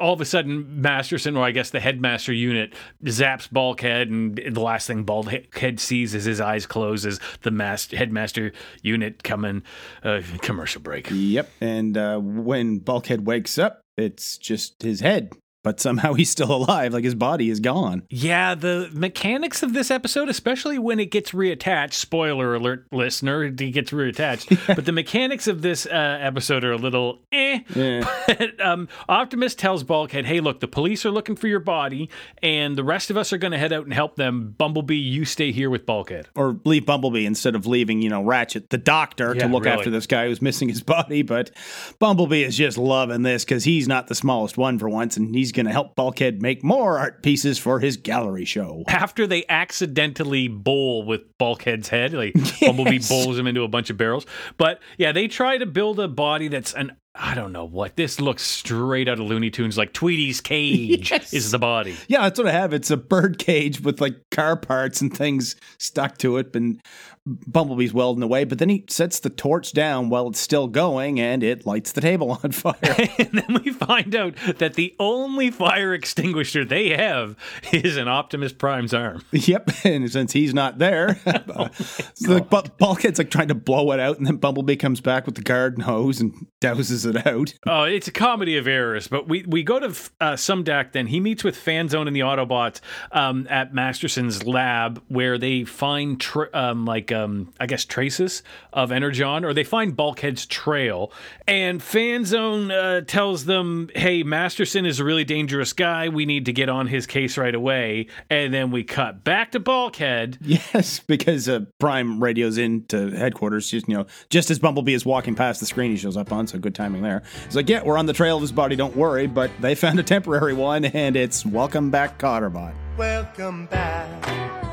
all 0.00 0.14
of 0.14 0.20
a 0.20 0.24
sudden, 0.24 0.80
Masterson, 0.80 1.36
or 1.36 1.44
I 1.44 1.50
guess 1.50 1.70
the 1.70 1.80
headmaster 1.80 2.32
unit, 2.32 2.74
zaps 3.04 3.50
Bulkhead, 3.50 4.08
and 4.08 4.36
the 4.36 4.60
last 4.60 4.86
thing 4.86 5.04
Bulkhead 5.04 5.80
sees 5.80 6.14
is 6.14 6.24
his 6.24 6.40
eyes 6.40 6.66
close 6.66 7.04
as 7.04 7.20
the 7.42 7.50
mas- 7.50 7.90
headmaster 7.90 8.52
unit 8.82 9.22
coming. 9.22 9.62
Uh, 10.02 10.22
commercial 10.42 10.80
break. 10.80 11.08
Yep, 11.10 11.50
and 11.60 11.96
uh, 11.96 12.18
when 12.18 12.78
Bulkhead 12.78 13.26
wakes 13.26 13.33
up, 13.58 13.80
it's 13.96 14.38
just 14.38 14.82
his 14.82 15.00
head, 15.00 15.32
but 15.64 15.80
somehow 15.80 16.12
he's 16.12 16.30
still 16.30 16.52
alive, 16.54 16.92
like 16.92 17.02
his 17.02 17.16
body 17.16 17.50
is 17.50 17.58
gone. 17.58 18.02
Yeah, 18.10 18.54
the 18.54 18.88
mechanics 18.92 19.62
of 19.64 19.72
this 19.72 19.90
episode, 19.90 20.28
especially 20.28 20.78
when 20.78 21.00
it 21.00 21.06
gets 21.10 21.32
reattached, 21.32 21.94
spoiler 21.94 22.54
alert, 22.54 22.86
listener, 22.92 23.42
it 23.42 23.56
gets 23.56 23.90
reattached. 23.90 24.66
but 24.76 24.84
the 24.84 24.92
mechanics 24.92 25.48
of 25.48 25.62
this 25.62 25.86
uh, 25.86 26.18
episode 26.20 26.62
are 26.64 26.72
a 26.72 26.76
little 26.76 27.18
eh. 27.32 27.60
Yeah. 27.74 28.08
But, 28.26 28.60
um, 28.60 28.88
Optimus 29.08 29.54
tells 29.54 29.84
Bulkhead, 29.84 30.26
hey, 30.26 30.40
look, 30.40 30.60
the 30.60 30.68
police 30.68 31.06
are 31.06 31.10
looking 31.10 31.34
for 31.36 31.46
your 31.48 31.60
body, 31.60 32.10
and 32.42 32.76
the 32.76 32.84
rest 32.84 33.10
of 33.10 33.16
us 33.16 33.32
are 33.32 33.38
going 33.38 33.52
to 33.52 33.58
head 33.58 33.72
out 33.72 33.84
and 33.84 33.94
help 33.94 34.16
them. 34.16 34.54
Bumblebee, 34.58 34.96
you 34.96 35.24
stay 35.24 35.50
here 35.52 35.70
with 35.70 35.86
Bulkhead. 35.86 36.28
or 36.36 36.58
leave 36.64 36.84
Bumblebee 36.84 37.24
instead 37.24 37.54
of 37.54 37.66
leaving, 37.66 38.02
you 38.02 38.10
know, 38.10 38.22
Ratchet, 38.22 38.68
the 38.70 38.76
doctor, 38.78 39.34
Yeah, 39.34 39.42
to 39.46 39.48
look 39.48 39.64
really. 39.64 39.78
after 39.78 39.90
this 39.90 40.06
guy 40.06 40.26
who's 40.28 40.42
missing 40.42 40.68
his 40.68 40.82
body. 40.94 41.22
But 41.22 41.50
Bumblebee 41.98 42.42
is 42.42 42.56
just 42.56 42.76
loving 42.76 43.22
this 43.22 43.44
because 43.44 43.64
he's 43.64 43.88
not 43.88 44.08
the 44.08 44.14
smallest 44.14 44.58
one 44.58 44.78
for 44.78 44.88
once, 44.90 45.16
and 45.16 45.34
he's 45.34 45.52
going 45.54 45.66
to 45.66 45.72
help 45.72 45.94
Bulkhead 45.96 46.42
make 46.42 46.62
more 46.62 46.98
art 46.98 47.22
pieces 47.22 47.58
for 47.58 47.80
his 47.80 47.96
gallery 47.96 48.44
show. 48.44 48.84
After 48.88 49.26
they 49.26 49.44
accidentally 49.48 50.48
bowl 50.48 51.04
with 51.04 51.22
Bulkhead's 51.38 51.88
head, 51.88 52.12
like 52.12 52.34
Bumblebee 52.60 53.00
bowls 53.08 53.38
him 53.38 53.46
into 53.46 53.62
a 53.62 53.68
bunch 53.68 53.90
of 53.90 53.96
barrels. 53.96 54.26
But 54.56 54.80
yeah, 54.98 55.12
they 55.12 55.28
try 55.28 55.58
to 55.58 55.66
build 55.66 55.98
a 56.00 56.08
body 56.08 56.48
that's 56.48 56.74
an 56.74 56.96
I 57.16 57.36
don't 57.36 57.52
know 57.52 57.64
what 57.64 57.94
this 57.94 58.20
looks 58.20 58.42
straight 58.42 59.08
out 59.08 59.20
of 59.20 59.26
Looney 59.26 59.48
Tunes. 59.48 59.78
Like 59.78 59.92
Tweety's 59.92 60.40
cage 60.40 61.12
Yes. 61.12 61.32
is 61.32 61.52
the 61.52 61.60
body. 61.60 61.94
Yeah, 62.08 62.22
that's 62.22 62.40
what 62.40 62.48
I 62.48 62.50
have. 62.50 62.72
It's 62.72 62.90
a 62.90 62.96
bird 62.96 63.38
cage 63.38 63.80
with 63.80 64.00
like 64.00 64.16
car 64.32 64.56
parts 64.56 65.00
and 65.00 65.16
things 65.16 65.54
stuck 65.78 66.18
to 66.18 66.38
it, 66.38 66.56
and 66.56 66.80
Bumblebee's 67.26 67.94
welding 67.94 68.22
away. 68.22 68.44
But 68.44 68.58
then 68.58 68.68
he 68.68 68.84
sets 68.88 69.20
the 69.20 69.30
torch 69.30 69.72
down 69.72 70.10
while 70.10 70.28
it's 70.28 70.40
still 70.40 70.66
going, 70.66 71.18
and 71.18 71.42
it 71.42 71.64
lights 71.64 71.92
the 71.92 72.00
table 72.02 72.38
on 72.42 72.50
fire. 72.52 72.74
and 72.82 73.32
then 73.32 73.62
we 73.64 73.72
find 73.72 74.14
out 74.14 74.34
that 74.58 74.74
the 74.74 74.94
only 74.98 75.50
fire 75.50 75.94
extinguisher 75.94 76.64
they 76.64 76.90
have 76.90 77.36
is 77.72 77.96
an 77.96 78.08
Optimus 78.08 78.52
Prime's 78.52 78.92
arm. 78.94 79.22
Yep, 79.44 79.70
and 79.84 80.10
since 80.10 80.32
he's 80.32 80.54
not 80.54 80.78
there, 80.78 81.18
uh, 81.26 81.68
so 82.14 82.32
like, 82.32 82.48
Bu- 82.48 82.62
Bulkhead's 82.78 83.18
like 83.18 83.30
trying 83.30 83.48
to 83.48 83.54
blow 83.54 83.92
it 83.92 84.00
out, 84.00 84.16
and 84.16 84.26
then 84.26 84.36
Bumblebee 84.36 84.76
comes 84.76 85.02
back 85.02 85.26
with 85.26 85.34
the 85.34 85.42
garden 85.42 85.82
hose 85.82 86.18
and 86.20 86.46
douses 86.62 87.04
it 87.06 87.26
out. 87.26 87.52
Oh, 87.66 87.82
it's 87.82 88.08
a 88.08 88.12
comedy 88.12 88.56
of 88.56 88.66
errors. 88.66 89.06
But 89.06 89.28
we, 89.28 89.44
we 89.46 89.62
go 89.62 89.80
to 89.80 89.88
uh, 90.20 90.32
Sumdac 90.32 90.92
then. 90.92 91.08
He 91.08 91.20
meets 91.20 91.44
with 91.44 91.56
Fanzone 91.56 92.06
and 92.06 92.16
the 92.16 92.20
Autobots 92.20 92.80
um, 93.12 93.46
at 93.50 93.74
Masterson's 93.74 94.46
lab 94.46 95.02
where 95.08 95.36
they 95.36 95.64
find, 95.64 96.18
tr- 96.18 96.44
um, 96.54 96.86
like, 96.86 97.12
um, 97.14 97.52
I 97.60 97.66
guess, 97.66 97.84
traces 97.84 98.42
of 98.72 98.92
Energon, 98.92 99.44
or 99.44 99.54
they 99.54 99.64
find 99.64 99.96
Bulkhead's 99.96 100.46
trail. 100.46 101.12
And 101.46 101.80
Fanzone 101.80 102.70
uh, 102.70 103.00
tells 103.02 103.44
them, 103.44 103.90
hey, 103.94 104.22
Masterson 104.22 104.84
is 104.84 105.00
a 105.00 105.04
really 105.04 105.24
dangerous 105.24 105.72
guy. 105.72 106.08
We 106.08 106.26
need 106.26 106.46
to 106.46 106.52
get 106.52 106.68
on 106.68 106.86
his 106.88 107.06
case 107.06 107.38
right 107.38 107.54
away. 107.54 108.08
And 108.28 108.52
then 108.52 108.70
we 108.70 108.84
cut 108.84 109.24
back 109.24 109.52
to 109.52 109.60
Bulkhead. 109.60 110.38
Yes, 110.54 111.00
because 111.00 111.48
uh, 111.48 111.60
Prime 111.80 112.22
radios 112.22 112.58
into 112.58 113.10
headquarters. 113.10 113.70
Just 113.70 113.88
you 113.88 113.94
know, 113.94 114.06
just 114.30 114.50
as 114.50 114.58
Bumblebee 114.58 114.94
is 114.94 115.04
walking 115.04 115.34
past 115.34 115.60
the 115.60 115.66
screen, 115.66 115.90
he 115.90 115.96
shows 115.96 116.16
up 116.16 116.32
on. 116.32 116.46
So 116.46 116.58
good 116.58 116.74
timing 116.74 117.02
there. 117.02 117.22
He's 117.44 117.56
like, 117.56 117.68
"Yeah, 117.68 117.82
we're 117.82 117.98
on 117.98 118.06
the 118.06 118.12
trail 118.12 118.36
of 118.36 118.42
his 118.42 118.52
body. 118.52 118.76
Don't 118.76 118.96
worry." 118.96 119.26
But 119.26 119.50
they 119.60 119.74
found 119.74 119.98
a 119.98 120.02
temporary 120.02 120.54
one, 120.54 120.84
and 120.84 121.16
it's 121.16 121.44
"Welcome 121.44 121.90
back, 121.90 122.18
Cotterbot." 122.18 122.74
Welcome 122.96 123.66
back. 123.66 124.63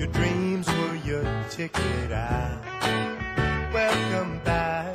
Your 0.00 0.08
dreams 0.12 0.66
were 0.66 0.94
your 1.04 1.44
ticket 1.50 2.10
out. 2.10 2.62
Welcome 3.70 4.40
back 4.46 4.94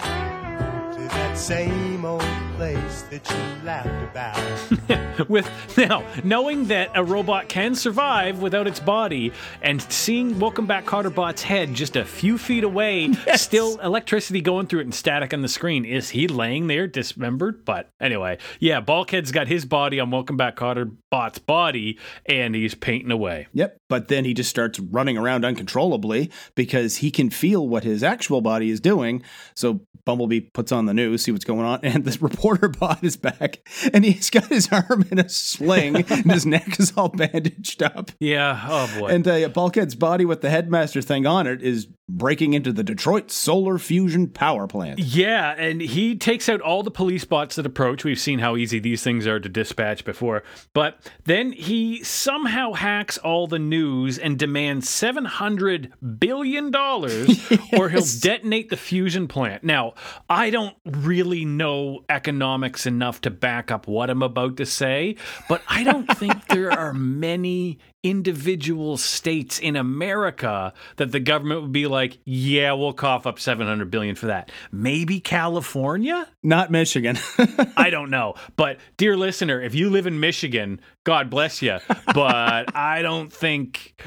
to 0.94 1.00
that 1.00 1.38
same 1.38 2.04
old 2.04 2.24
place 2.56 3.02
that 3.04 3.30
you 3.30 3.66
laughed 3.66 3.88
about. 4.12 5.30
with 5.30 5.50
now 5.78 6.06
knowing 6.24 6.66
that 6.66 6.92
a 6.94 7.04
robot 7.04 7.48
can 7.50 7.74
survive 7.74 8.42
without 8.42 8.68
its 8.68 8.80
body 8.80 9.32
and 9.62 9.82
seeing 9.82 10.38
welcome 10.40 10.66
back 10.66 10.86
carterbot's 10.86 11.42
head 11.42 11.74
just 11.74 11.96
a 11.96 12.04
few 12.04 12.38
feet 12.38 12.64
away 12.64 13.12
still 13.36 13.80
electricity 13.80 14.42
going 14.42 14.68
through 14.68 14.82
it 14.82 14.84
and 14.84 14.94
static 14.94 15.34
on 15.34 15.42
the 15.42 15.48
screen 15.48 15.86
is 15.86 16.10
he 16.10 16.28
laying 16.28 16.68
there 16.68 16.86
dismembered 16.86 17.64
but 17.64 17.90
anyway 18.00 18.38
yeah 18.60 18.82
bulkhead's 18.82 19.32
got 19.32 19.48
his 19.48 19.66
body 19.66 20.00
on 20.00 20.12
welcome 20.12 20.36
back 20.36 20.58
carterbot's 20.58 21.40
body 21.40 21.98
and 22.26 22.54
he's 22.54 22.76
painting 22.76 23.12
away 23.12 23.48
Yep. 23.54 23.78
But 23.88 24.08
then 24.10 24.26
he 24.26 24.34
just 24.34 24.50
starts 24.50 24.80
running 24.80 25.18
around 25.18 25.46
uncontrollably 25.46 26.32
because 26.56 26.98
he 26.98 27.12
can 27.12 27.30
feel 27.30 27.68
what 27.68 27.84
his 27.84 28.04
actual 28.04 28.42
body 28.42 28.70
is 28.70 28.80
doing. 28.80 29.24
So 29.56 29.82
Bumblebee 30.06 30.42
puts 30.42 30.72
on 30.72 30.86
the 30.86 30.94
news, 30.94 31.24
see 31.24 31.32
what's 31.32 31.46
going 31.46 31.66
on, 31.66 31.80
and 31.84 32.04
this 32.04 32.22
reporter 32.22 32.45
bot 32.80 33.04
is 33.04 33.18
back, 33.18 33.68
and 33.94 34.06
he's 34.06 34.30
got 34.30 34.46
his 34.46 34.70
arm 34.72 35.06
in 35.12 35.20
a 35.20 35.28
sling, 35.28 35.96
and 35.96 36.32
his 36.32 36.46
neck 36.46 36.80
is 36.80 36.94
all 36.96 37.10
bandaged 37.10 37.82
up. 37.84 38.12
yeah 38.20 38.66
oh 38.70 39.00
boy 39.00 39.08
And 39.08 39.28
uh, 39.28 39.48
Bulkhead's 39.50 39.96
body 39.96 40.26
with 40.26 40.42
the 40.42 40.50
headmaster 40.50 41.02
thing 41.02 41.26
on 41.26 41.48
it 41.48 41.62
is 41.62 41.88
breaking 42.08 42.54
into 42.54 42.72
the 42.72 42.84
Detroit 42.84 43.32
Solar 43.32 43.78
Fusion 43.78 44.28
Power 44.28 44.68
Plant. 44.68 45.00
Yeah, 45.00 45.56
and 45.58 45.82
he 45.82 46.16
takes 46.16 46.48
out 46.48 46.62
all 46.62 46.84
the 46.84 46.92
police 46.92 47.26
bots 47.26 47.56
that 47.56 47.66
approach. 47.66 48.04
We've 48.04 48.20
seen 48.20 48.40
how 48.40 48.56
easy 48.56 48.80
these 48.80 49.04
things 49.04 49.26
are 49.26 49.40
to 49.40 49.50
dispatch 49.50 50.06
before. 50.06 50.44
But 50.74 51.00
then 51.26 51.52
he 51.52 52.04
somehow 52.04 52.74
hacks 52.74 53.18
all 53.18 53.48
the 53.48 53.60
news 53.60 54.20
and 54.20 54.38
demands 54.38 54.88
$700 54.88 55.92
billion 56.20 56.76
or 57.78 57.90
he'll 57.90 58.20
detonate 58.22 58.70
the 58.70 58.78
fusion 58.78 59.28
plant. 59.28 59.64
Now, 59.64 59.94
I 60.30 60.50
don't 60.52 60.76
really 60.86 61.46
know 61.46 62.04
economics 62.10 62.86
enough 62.86 63.22
to 63.22 63.32
back 63.32 63.72
up 63.72 63.88
what 63.88 64.10
I'm 64.10 64.22
about 64.22 64.58
to 64.58 64.66
say, 64.66 65.16
but 65.50 65.62
I 65.68 65.84
don't 65.84 66.08
think 66.18 66.48
there 66.48 66.72
are 66.72 66.94
many 67.16 67.80
individual 68.06 68.98
states 68.98 69.58
in 69.58 69.76
America 69.76 70.72
that 70.98 71.12
the 71.12 71.20
government 71.20 71.64
would 71.64 71.72
be 71.72 71.88
like, 71.88 72.20
yeah, 72.24 72.72
we'll 72.74 72.94
cough 72.94 73.26
up 73.26 73.40
700 73.40 73.90
billion 73.90 74.16
for 74.16 74.28
that. 74.28 74.52
Maybe 74.72 75.20
California? 75.20 76.28
Not 76.44 76.70
Michigan. 76.70 77.18
I 77.76 77.90
don't 77.90 78.12
know. 78.12 78.36
But 78.56 78.78
dear 78.98 79.18
listener, 79.18 79.60
if 79.60 79.74
you 79.74 79.90
live 79.90 80.06
in 80.06 80.20
Michigan, 80.20 80.80
God 81.04 81.32
bless 81.32 81.62
you. 81.64 81.80
But 82.14 82.76
I 82.76 83.02
don't 83.02 83.34
think 83.34 84.00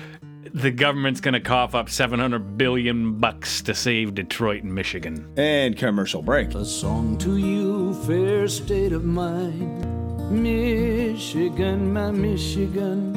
the 0.54 0.70
government's 0.70 1.20
going 1.20 1.34
to 1.34 1.40
cough 1.40 1.74
up 1.74 1.90
700 1.90 2.56
billion 2.56 3.18
bucks 3.18 3.62
to 3.62 3.74
save 3.74 4.14
Detroit 4.14 4.62
and 4.62 4.72
Michigan. 4.74 5.28
and 5.36 5.76
commercial 5.76 6.22
break. 6.22 6.54
A 6.54 6.64
song 6.64 7.18
to 7.18 7.36
you, 7.36 7.94
fair 8.04 8.46
state 8.46 8.92
of 8.92 9.04
mind. 9.04 9.84
Michigan, 10.30 11.92
my 11.92 12.10
Michigan, 12.10 13.14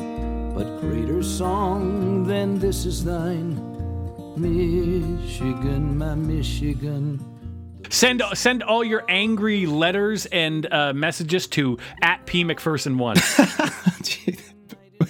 but 0.61 0.79
greater 0.79 1.23
song 1.23 2.23
than 2.27 2.59
this 2.59 2.85
is 2.85 3.03
thine. 3.03 3.55
Michigan, 4.37 5.97
my 5.97 6.13
Michigan. 6.13 7.19
Send 7.89 8.21
send 8.35 8.61
all 8.61 8.83
your 8.83 9.03
angry 9.09 9.65
letters 9.65 10.27
and 10.27 10.71
uh, 10.71 10.93
messages 10.93 11.47
to 11.47 11.79
at 12.03 12.25
P 12.27 12.43
McPherson 12.43 12.97
one. 12.97 13.17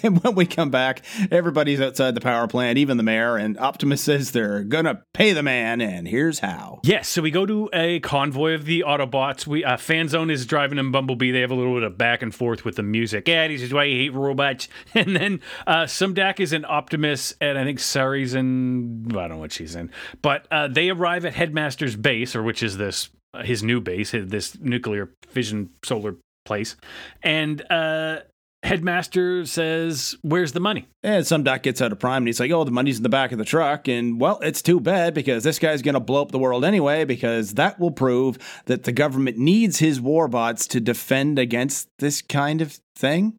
and 0.04 0.20
when 0.24 0.36
we 0.36 0.46
come 0.46 0.70
back, 0.70 1.04
everybody's 1.32 1.82
outside 1.82 2.16
the 2.16 2.22
power 2.22 2.48
plant, 2.48 2.78
even 2.78 2.98
the 2.98 3.04
mayor, 3.04 3.38
and 3.38 3.58
Optimus 3.58 4.02
says 4.02 4.32
they're 4.32 4.64
gonna 4.64 5.04
pay 5.14 5.34
the 5.34 5.44
man, 5.44 5.82
and 5.82 6.08
here's 6.08 6.40
how. 6.40 6.80
Yes, 6.84 7.08
so 7.08 7.22
we 7.22 7.32
go 7.32 7.46
to 7.46 7.70
a 7.74 8.00
convoy 8.00 8.54
of 8.54 8.66
the 8.66 8.84
Autobots. 8.86 9.46
We 9.48 9.64
uh, 9.64 9.78
Fanzone 9.78 10.32
is 10.32 10.46
driving 10.46 10.78
in 10.78 10.92
Bumblebee. 10.92 11.32
They 11.32 11.42
have 11.42 11.52
a 11.52 11.56
little 11.56 11.74
bit 11.74 11.84
of 11.84 11.98
back 11.98 12.22
and 12.22 12.34
forth 12.34 12.66
with 12.66 12.76
the 12.76 12.84
music. 12.84 13.28
Yeah, 13.28 13.48
this 13.48 13.62
is 13.62 13.74
why 13.74 13.86
you 13.86 13.98
hate 13.98 14.14
robots. 14.14 14.68
And 14.94 15.16
then 15.16 15.40
uh, 15.66 15.84
Sumdac 15.84 16.40
is 16.40 16.54
an 16.54 16.66
Optimus, 16.66 17.34
and 17.42 17.58
I 17.58 17.64
think 17.64 17.80
Sari's 17.80 18.34
in. 18.34 19.06
I 19.10 19.14
don't 19.14 19.30
know 19.30 19.38
what 19.38 19.52
she's 19.52 19.76
in, 19.76 19.90
but 20.22 20.48
uh, 20.52 20.68
they 20.68 20.90
arrive 20.90 21.26
at 21.26 21.34
Headmaster's 21.34 21.96
base, 21.96 22.36
or 22.36 22.44
which 22.44 22.62
is 22.62 22.78
this 22.78 23.10
uh, 23.34 23.44
his 23.44 23.64
new 23.64 23.80
base, 23.82 24.12
this 24.12 24.60
nuclear 24.60 25.12
fission 25.28 25.70
solar 25.84 26.18
place, 26.46 26.76
and. 27.24 27.62
uh 27.72 28.20
Headmaster 28.64 29.46
says, 29.46 30.16
Where's 30.22 30.52
the 30.52 30.60
money? 30.60 30.88
And 31.04 31.26
Sumdac 31.26 31.64
gets 31.64 31.82
out 31.82 31.92
of 31.92 32.00
Prime 32.00 32.18
and 32.18 32.28
he's 32.28 32.40
like, 32.40 32.52
Oh, 32.52 32.64
the 32.64 32.72
money's 32.72 32.98
in 32.98 33.04
the 33.04 33.10
back 33.10 33.32
of 33.32 33.38
the 33.38 33.46
truck. 33.46 33.88
And 33.88 34.20
well, 34.22 34.40
it's 34.42 34.62
too 34.62 34.80
bad 34.80 35.14
because 35.14 35.44
this 35.44 35.60
guy's 35.60 35.82
going 35.82 35.96
to 35.96 36.00
blow 36.00 36.22
up 36.22 36.32
the 36.32 36.40
world 36.40 36.64
anyway, 36.64 37.04
because 37.06 37.56
that 37.56 37.80
will 37.80 37.92
prove 37.92 38.38
that 38.66 38.84
the 38.84 38.92
government 38.92 39.38
needs 39.38 39.80
his 39.80 40.00
warbots 40.00 40.68
to 40.70 40.80
defend 40.80 41.40
against 41.40 41.90
this 42.00 42.22
kind 42.22 42.62
of 42.62 42.80
thing. 42.96 43.36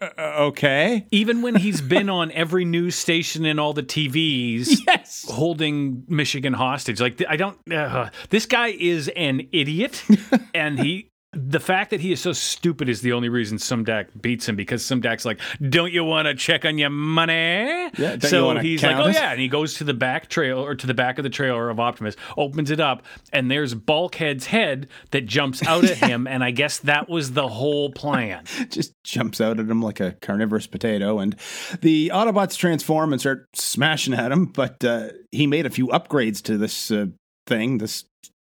Uh, 0.00 0.08
okay. 0.18 1.06
Even 1.10 1.42
when 1.42 1.54
he's 1.56 1.80
been 1.96 2.08
on 2.08 2.30
every 2.32 2.64
news 2.64 2.94
station 2.96 3.44
and 3.44 3.60
all 3.60 3.72
the 3.72 3.82
TVs 3.84 4.78
Yes. 4.86 5.24
holding 5.28 6.04
Michigan 6.08 6.52
hostage. 6.52 7.00
Like, 7.00 7.22
I 7.28 7.36
don't, 7.36 7.58
uh, 7.72 8.10
this 8.30 8.46
guy 8.46 8.68
is 8.68 9.08
an 9.16 9.48
idiot. 9.52 10.02
and 10.54 10.78
he, 10.78 11.08
the 11.34 11.60
fact 11.60 11.90
that 11.90 12.00
he 12.00 12.12
is 12.12 12.20
so 12.20 12.32
stupid 12.32 12.88
is 12.88 13.00
the 13.00 13.12
only 13.12 13.28
reason 13.28 13.56
Sumdac 13.56 14.08
beats 14.20 14.48
him 14.48 14.56
because 14.56 14.82
Sumdac's 14.82 15.24
like, 15.24 15.40
"Don't 15.66 15.92
you 15.92 16.04
want 16.04 16.26
to 16.26 16.34
check 16.34 16.64
on 16.64 16.76
your 16.76 16.90
money?" 16.90 17.90
Yeah, 17.96 18.18
so 18.18 18.58
he's 18.58 18.82
like, 18.82 18.96
"Oh 18.96 19.08
it?" 19.08 19.14
yeah," 19.14 19.32
and 19.32 19.40
he 19.40 19.48
goes 19.48 19.74
to 19.74 19.84
the 19.84 19.94
back 19.94 20.28
trail 20.28 20.58
or 20.58 20.74
to 20.74 20.86
the 20.86 20.94
back 20.94 21.18
of 21.18 21.24
the 21.24 21.30
trailer 21.30 21.70
of 21.70 21.80
Optimus, 21.80 22.16
opens 22.36 22.70
it 22.70 22.80
up, 22.80 23.02
and 23.32 23.50
there's 23.50 23.74
Bulkhead's 23.74 24.46
head 24.46 24.88
that 25.10 25.26
jumps 25.26 25.66
out 25.66 25.84
at 25.84 25.96
him, 26.08 26.26
and 26.26 26.44
I 26.44 26.50
guess 26.50 26.78
that 26.80 27.08
was 27.08 27.32
the 27.32 27.48
whole 27.48 27.90
plan. 27.90 28.44
Just 28.68 28.92
jumps 29.04 29.40
out 29.40 29.58
at 29.58 29.68
him 29.68 29.80
like 29.80 30.00
a 30.00 30.12
carnivorous 30.20 30.66
potato. 30.66 31.18
And 31.18 31.36
the 31.80 32.10
Autobots 32.14 32.56
transform 32.56 33.12
and 33.12 33.20
start 33.20 33.46
smashing 33.54 34.14
at 34.14 34.32
him. 34.32 34.46
But 34.46 34.84
uh, 34.84 35.08
he 35.30 35.46
made 35.46 35.66
a 35.66 35.70
few 35.70 35.88
upgrades 35.88 36.42
to 36.42 36.58
this 36.58 36.90
uh, 36.90 37.06
thing, 37.46 37.78
this 37.78 38.04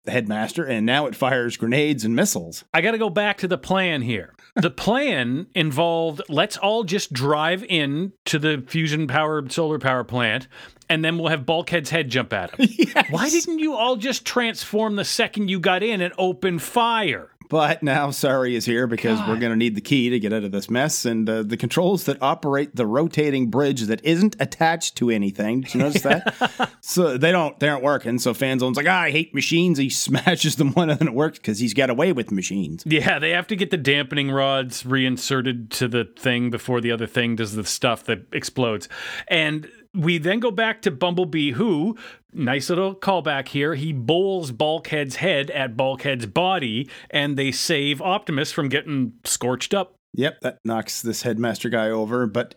headmaster, 0.06 0.64
and 0.64 0.86
now 0.86 1.06
it 1.06 1.14
fires 1.14 1.56
grenades 1.56 2.04
and 2.04 2.14
missiles. 2.14 2.64
I 2.72 2.80
got 2.80 2.92
to 2.92 2.98
go 2.98 3.10
back 3.10 3.38
to 3.38 3.48
the 3.48 3.58
plan 3.58 4.02
here. 4.02 4.34
The 4.56 4.70
plan 4.70 5.46
involved 5.54 6.22
let's 6.28 6.56
all 6.56 6.84
just 6.84 7.12
drive 7.12 7.64
in 7.64 8.12
to 8.26 8.38
the 8.38 8.64
fusion 8.66 9.06
powered 9.06 9.52
solar 9.52 9.78
power 9.78 10.04
plant 10.04 10.48
and 10.88 11.04
then 11.04 11.18
we'll 11.18 11.28
have 11.28 11.46
Bulkhead's 11.46 11.90
head 11.90 12.08
jump 12.08 12.32
at 12.32 12.54
him. 12.54 12.68
Why 13.10 13.28
didn't 13.28 13.58
you 13.58 13.74
all 13.74 13.96
just 13.96 14.24
transform 14.24 14.96
the 14.96 15.04
second 15.04 15.48
you 15.48 15.60
got 15.60 15.82
in 15.82 16.00
and 16.00 16.14
open 16.18 16.58
fire? 16.58 17.30
But 17.48 17.82
now 17.82 18.10
Sari 18.10 18.54
is 18.54 18.66
here 18.66 18.86
because 18.86 19.18
we're 19.20 19.38
going 19.38 19.52
to 19.52 19.56
need 19.56 19.74
the 19.74 19.80
key 19.80 20.10
to 20.10 20.18
get 20.18 20.32
out 20.32 20.44
of 20.44 20.52
this 20.52 20.68
mess. 20.68 21.04
And 21.04 21.28
uh, 21.28 21.42
the 21.42 21.56
controls 21.56 22.04
that 22.04 22.20
operate 22.22 22.76
the 22.76 22.86
rotating 22.86 23.48
bridge 23.48 23.82
that 23.82 24.04
isn't 24.04 24.36
attached 24.38 24.96
to 24.96 25.10
anything. 25.10 25.62
Did 25.62 25.74
you 25.74 25.80
notice 25.80 26.02
that? 26.02 26.70
so 26.80 27.16
they 27.16 27.32
don't 27.32 27.58
they 27.58 27.68
aren't 27.68 27.82
working. 27.82 28.18
So 28.18 28.34
Fanzone's 28.34 28.76
like, 28.76 28.88
ah, 28.88 29.02
I 29.02 29.10
hate 29.10 29.34
machines. 29.34 29.78
He 29.78 29.90
smashes 29.98 30.56
them 30.56 30.72
one 30.72 30.90
and 30.90 30.98
then 30.98 31.08
it 31.08 31.14
works 31.14 31.38
because 31.38 31.58
he's 31.58 31.74
got 31.74 31.90
away 31.90 32.12
with 32.12 32.30
machines. 32.30 32.82
Yeah, 32.86 33.18
they 33.18 33.30
have 33.30 33.46
to 33.48 33.56
get 33.56 33.70
the 33.70 33.76
dampening 33.76 34.30
rods 34.30 34.84
reinserted 34.84 35.70
to 35.72 35.88
the 35.88 36.04
thing 36.04 36.50
before 36.50 36.80
the 36.80 36.92
other 36.92 37.06
thing 37.06 37.36
does 37.36 37.54
the 37.54 37.64
stuff 37.64 38.04
that 38.04 38.26
explodes. 38.32 38.88
And 39.28 39.70
we 39.94 40.18
then 40.18 40.40
go 40.40 40.50
back 40.50 40.82
to 40.82 40.90
Bumblebee, 40.90 41.52
who, 41.52 41.96
nice 42.32 42.68
little 42.68 42.94
callback 42.94 43.48
here, 43.48 43.74
he 43.74 43.92
bowls 43.92 44.52
Bulkhead's 44.52 45.16
head 45.16 45.50
at 45.50 45.76
Bulkhead's 45.76 46.26
body, 46.26 46.88
and 47.10 47.36
they 47.36 47.50
save 47.52 48.00
Optimus 48.02 48.52
from 48.52 48.68
getting 48.68 49.14
scorched 49.24 49.74
up. 49.74 49.94
Yep, 50.14 50.40
that 50.42 50.58
knocks 50.64 51.02
this 51.02 51.22
headmaster 51.22 51.68
guy 51.68 51.90
over, 51.90 52.26
but 52.26 52.54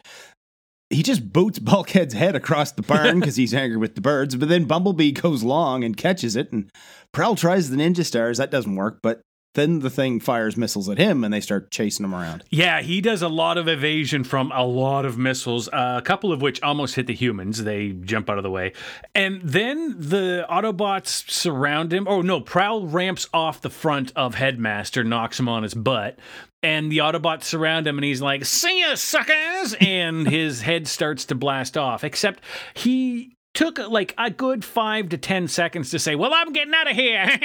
he 0.89 1.03
just 1.03 1.31
boots 1.31 1.59
Bulkhead's 1.59 2.13
head 2.13 2.35
across 2.35 2.71
the 2.71 2.81
barn 2.81 3.19
because 3.21 3.35
he's 3.35 3.53
angry 3.53 3.77
with 3.77 3.95
the 3.95 4.01
birds. 4.01 4.35
But 4.35 4.49
then 4.49 4.65
Bumblebee 4.65 5.11
goes 5.13 5.43
long 5.43 5.83
and 5.83 5.95
catches 5.95 6.35
it, 6.35 6.51
and 6.51 6.69
Prowl 7.13 7.35
tries 7.35 7.69
the 7.69 7.77
ninja 7.77 8.05
stars. 8.05 8.37
That 8.37 8.51
doesn't 8.51 8.75
work, 8.75 8.99
but 9.01 9.21
then 9.53 9.79
the 9.79 9.89
thing 9.89 10.19
fires 10.19 10.55
missiles 10.55 10.87
at 10.87 10.97
him 10.97 11.23
and 11.23 11.33
they 11.33 11.41
start 11.41 11.71
chasing 11.71 12.05
him 12.05 12.15
around. 12.15 12.43
Yeah, 12.49 12.81
he 12.81 13.01
does 13.01 13.21
a 13.21 13.27
lot 13.27 13.57
of 13.57 13.67
evasion 13.67 14.23
from 14.23 14.51
a 14.53 14.65
lot 14.65 15.05
of 15.05 15.17
missiles, 15.17 15.67
uh, 15.69 15.95
a 15.97 16.01
couple 16.01 16.31
of 16.31 16.41
which 16.41 16.61
almost 16.61 16.95
hit 16.95 17.07
the 17.07 17.13
humans. 17.13 17.63
They 17.63 17.89
jump 17.89 18.29
out 18.29 18.37
of 18.37 18.43
the 18.43 18.49
way. 18.49 18.73
And 19.13 19.41
then 19.41 19.95
the 19.99 20.45
Autobots 20.49 21.29
surround 21.29 21.91
him. 21.91 22.07
Oh, 22.07 22.21
no, 22.21 22.39
Prowl 22.39 22.87
ramps 22.87 23.27
off 23.33 23.61
the 23.61 23.69
front 23.69 24.13
of 24.15 24.35
Headmaster, 24.35 25.03
knocks 25.03 25.39
him 25.39 25.49
on 25.49 25.63
his 25.63 25.73
butt. 25.73 26.17
And 26.63 26.91
the 26.91 26.99
Autobots 26.99 27.45
surround 27.45 27.87
him, 27.87 27.97
and 27.97 28.05
he's 28.05 28.21
like, 28.21 28.45
See 28.45 28.81
ya, 28.81 28.95
suckers! 28.95 29.75
and 29.81 30.29
his 30.29 30.61
head 30.61 30.87
starts 30.87 31.25
to 31.25 31.35
blast 31.35 31.75
off. 31.75 32.03
Except 32.03 32.41
he 32.73 33.35
took 33.53 33.77
like 33.77 34.13
a 34.17 34.29
good 34.29 34.63
five 34.63 35.09
to 35.09 35.17
ten 35.17 35.47
seconds 35.47 35.91
to 35.91 35.99
say, 35.99 36.15
"Well, 36.15 36.33
I'm 36.33 36.53
getting 36.53 36.73
out 36.73 36.89
of 36.89 36.95
here," 36.95 37.39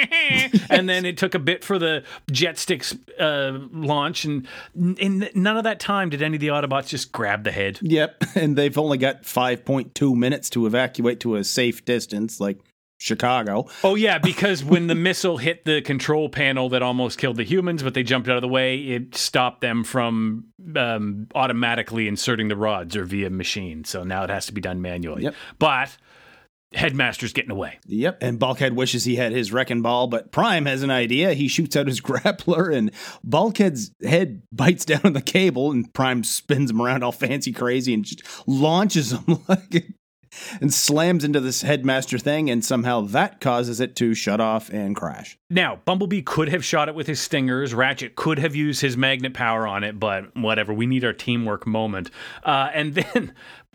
and 0.69 0.87
then 0.87 1.05
it 1.05 1.17
took 1.17 1.35
a 1.35 1.39
bit 1.39 1.63
for 1.63 1.77
the 1.77 2.03
jet 2.31 2.57
sticks 2.57 2.95
uh, 3.19 3.59
launch, 3.71 4.25
and 4.25 4.47
in 4.75 5.29
none 5.35 5.57
of 5.57 5.63
that 5.65 5.79
time 5.79 6.09
did 6.09 6.21
any 6.21 6.35
of 6.35 6.41
the 6.41 6.47
Autobots 6.47 6.87
just 6.87 7.11
grab 7.11 7.43
the 7.43 7.51
head. 7.51 7.79
Yep, 7.81 8.23
and 8.35 8.55
they've 8.55 8.77
only 8.77 8.97
got 8.97 9.23
5.2 9.23 10.15
minutes 10.15 10.49
to 10.51 10.65
evacuate 10.65 11.19
to 11.21 11.35
a 11.35 11.43
safe 11.43 11.83
distance, 11.85 12.39
like 12.39 12.59
Chicago. 12.97 13.67
Oh 13.83 13.95
yeah, 13.95 14.17
because 14.17 14.63
when 14.63 14.87
the 14.87 14.95
missile 15.07 15.37
hit 15.37 15.65
the 15.65 15.81
control 15.81 16.29
panel 16.29 16.69
that 16.69 16.81
almost 16.81 17.17
killed 17.17 17.37
the 17.37 17.43
humans, 17.43 17.83
but 17.83 17.93
they 17.93 18.03
jumped 18.03 18.27
out 18.27 18.37
of 18.37 18.41
the 18.41 18.47
way, 18.47 18.77
it 18.79 19.15
stopped 19.15 19.61
them 19.61 19.83
from 19.83 20.45
um, 20.75 21.27
automatically 21.35 22.07
inserting 22.07 22.47
the 22.47 22.57
rods 22.57 22.95
or 22.95 23.05
via 23.05 23.29
machine. 23.29 23.83
So 23.83 24.03
now 24.03 24.23
it 24.23 24.29
has 24.29 24.47
to 24.47 24.53
be 24.53 24.61
done 24.61 24.81
manually. 24.81 25.23
Yep. 25.23 25.35
But 25.59 25.97
Headmaster's 26.73 27.31
getting 27.31 27.51
away. 27.51 27.79
Yep, 27.85 28.17
and 28.21 28.37
Bulkhead 28.37 28.75
wishes 28.75 29.05
he 29.05 29.15
had 29.15 29.31
his 29.31 29.53
wrecking 29.53 29.81
ball, 29.81 30.07
but 30.07 30.33
Prime 30.33 30.65
has 30.65 30.83
an 30.83 30.91
idea. 30.91 31.33
He 31.33 31.47
shoots 31.47 31.77
out 31.77 31.87
his 31.87 32.01
grappler, 32.01 32.75
and 32.75 32.91
Bulkhead's 33.23 33.91
head 34.03 34.41
bites 34.51 34.83
down 34.83 35.01
on 35.05 35.13
the 35.13 35.21
cable, 35.21 35.71
and 35.71 35.91
Prime 35.93 36.25
spins 36.25 36.71
him 36.71 36.81
around 36.81 37.03
all 37.03 37.13
fancy 37.13 37.53
crazy 37.53 37.93
and 37.93 38.03
just 38.03 38.21
launches 38.47 39.13
him 39.13 39.39
like 39.47 39.93
and 40.61 40.73
slams 40.73 41.23
into 41.23 41.39
this 41.39 41.61
headmaster 41.61 42.17
thing, 42.17 42.49
and 42.49 42.63
somehow 42.63 43.01
that 43.01 43.41
causes 43.41 43.79
it 43.79 43.95
to 43.97 44.13
shut 44.13 44.39
off 44.39 44.69
and 44.69 44.95
crash. 44.95 45.37
Now, 45.49 45.79
Bumblebee 45.85 46.23
could 46.23 46.49
have 46.49 46.65
shot 46.65 46.89
it 46.89 46.95
with 46.95 47.07
his 47.07 47.19
stingers. 47.19 47.73
Ratchet 47.73 48.15
could 48.15 48.39
have 48.39 48.55
used 48.55 48.81
his 48.81 48.97
magnet 48.97 49.33
power 49.33 49.65
on 49.65 49.83
it, 49.83 49.99
but 49.99 50.35
whatever. 50.35 50.73
We 50.73 50.85
need 50.85 51.05
our 51.05 51.13
teamwork 51.13 51.65
moment. 51.65 52.11
Uh, 52.43 52.69
and 52.73 52.95
then, 53.13 53.33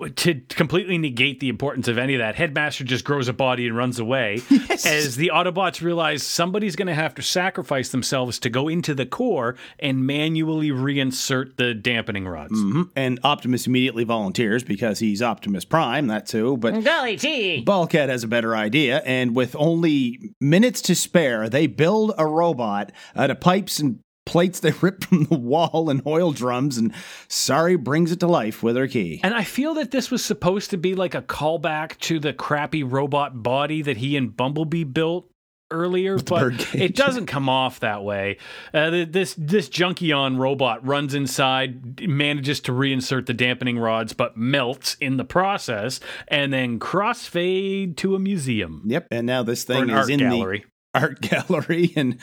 to 0.08 0.34
completely 0.50 0.98
negate 0.98 1.40
the 1.40 1.48
importance 1.48 1.88
of 1.88 1.98
any 1.98 2.14
of 2.14 2.18
that, 2.18 2.34
Headmaster 2.36 2.84
just 2.84 3.04
grows 3.04 3.28
a 3.28 3.32
body 3.32 3.66
and 3.66 3.76
runs 3.76 3.98
away. 3.98 4.40
As 4.84 5.16
the 5.16 5.30
Autobots 5.34 5.80
realize 5.82 6.22
somebody's 6.22 6.76
going 6.76 6.88
to 6.88 6.94
have 6.94 7.14
to 7.16 7.22
sacrifice 7.22 7.88
themselves 7.90 8.38
to 8.40 8.50
go 8.50 8.68
into 8.68 8.94
the 8.94 9.06
core 9.06 9.56
and 9.78 10.06
manually 10.06 10.70
reinsert 10.70 11.56
the 11.56 11.74
dampening 11.74 12.26
rods. 12.26 12.52
Mhm. 12.58 12.90
And 12.96 13.20
Optimus 13.24 13.66
immediately 13.66 14.04
volunteers 14.04 14.62
because 14.62 14.98
he's 14.98 15.22
Optimus 15.22 15.64
Prime, 15.64 16.06
that's 16.06 16.32
who. 16.32 16.56
But 16.56 16.82
Golly 16.84 17.16
gee. 17.16 17.62
Bulkhead 17.62 18.08
has 18.08 18.24
a 18.24 18.28
better 18.28 18.54
idea, 18.56 19.02
and 19.06 19.34
with 19.34 19.54
only 19.58 20.34
minutes 20.40 20.80
to 20.82 20.94
spare, 20.94 21.48
they 21.48 21.66
build 21.66 22.12
a 22.18 22.26
robot 22.26 22.92
out 23.16 23.30
of 23.30 23.40
pipes 23.40 23.78
and 23.78 23.98
plates 24.24 24.60
they 24.60 24.70
rip 24.80 25.04
from 25.04 25.24
the 25.24 25.38
wall 25.38 25.90
and 25.90 26.02
oil 26.06 26.32
drums, 26.32 26.78
and 26.78 26.92
Sari 27.28 27.76
brings 27.76 28.12
it 28.12 28.20
to 28.20 28.26
life 28.26 28.62
with 28.62 28.76
her 28.76 28.88
key. 28.88 29.20
And 29.22 29.34
I 29.34 29.44
feel 29.44 29.74
that 29.74 29.90
this 29.90 30.10
was 30.10 30.24
supposed 30.24 30.70
to 30.70 30.76
be 30.76 30.94
like 30.94 31.14
a 31.14 31.22
callback 31.22 31.98
to 32.00 32.18
the 32.18 32.32
crappy 32.32 32.82
robot 32.82 33.42
body 33.42 33.82
that 33.82 33.98
he 33.98 34.16
and 34.16 34.36
Bumblebee 34.36 34.84
built 34.84 35.28
earlier, 35.70 36.18
but 36.18 36.74
it 36.74 36.94
doesn't 36.94 37.24
come 37.24 37.48
off 37.48 37.80
that 37.80 38.04
way. 38.04 38.36
Uh, 38.74 38.90
th- 38.90 39.08
this 39.10 39.34
this 39.38 39.70
Junkion 39.70 40.36
robot 40.38 40.86
runs 40.86 41.14
inside, 41.14 42.06
manages 42.06 42.60
to 42.60 42.72
reinsert 42.72 43.24
the 43.24 43.32
dampening 43.32 43.78
rods, 43.78 44.12
but 44.12 44.36
melts 44.36 44.96
in 45.00 45.16
the 45.16 45.24
process, 45.24 45.98
and 46.28 46.52
then 46.52 46.78
crossfade 46.78 47.96
to 47.96 48.14
a 48.14 48.18
museum 48.18 48.82
Yep, 48.86 49.08
and 49.10 49.26
now 49.26 49.42
this 49.42 49.64
thing 49.64 49.88
is 49.88 50.08
in 50.10 50.18
gallery. 50.18 50.58
the 50.60 50.71
art 50.94 51.20
gallery, 51.22 51.92
and 51.96 52.18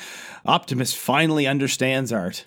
Optimus 0.45 0.93
finally 0.93 1.47
understands 1.47 2.11
art. 2.11 2.45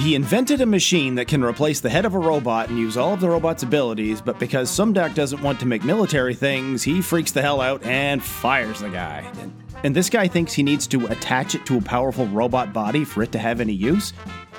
He 0.00 0.14
invented 0.14 0.62
a 0.62 0.66
machine 0.66 1.16
that 1.16 1.28
can 1.28 1.44
replace 1.44 1.80
the 1.80 1.90
head 1.90 2.06
of 2.06 2.14
a 2.14 2.18
robot 2.18 2.70
and 2.70 2.78
use 2.78 2.96
all 2.96 3.12
of 3.12 3.20
the 3.20 3.28
robot's 3.28 3.62
abilities, 3.62 4.22
but 4.22 4.38
because 4.38 4.70
Sumdac 4.70 5.14
doesn't 5.14 5.42
want 5.42 5.60
to 5.60 5.66
make 5.66 5.84
military 5.84 6.34
things, 6.34 6.82
he 6.82 7.02
freaks 7.02 7.32
the 7.32 7.42
hell 7.42 7.60
out 7.60 7.82
and 7.84 8.22
fires 8.22 8.80
the 8.80 8.88
guy. 8.88 9.30
And 9.84 9.94
this 9.94 10.08
guy 10.08 10.26
thinks 10.26 10.54
he 10.54 10.62
needs 10.62 10.86
to 10.86 11.06
attach 11.08 11.54
it 11.54 11.66
to 11.66 11.76
a 11.76 11.82
powerful 11.82 12.26
robot 12.28 12.72
body 12.72 13.04
for 13.04 13.22
it 13.22 13.30
to 13.32 13.38
have 13.38 13.60
any 13.60 13.74
use? 13.74 14.12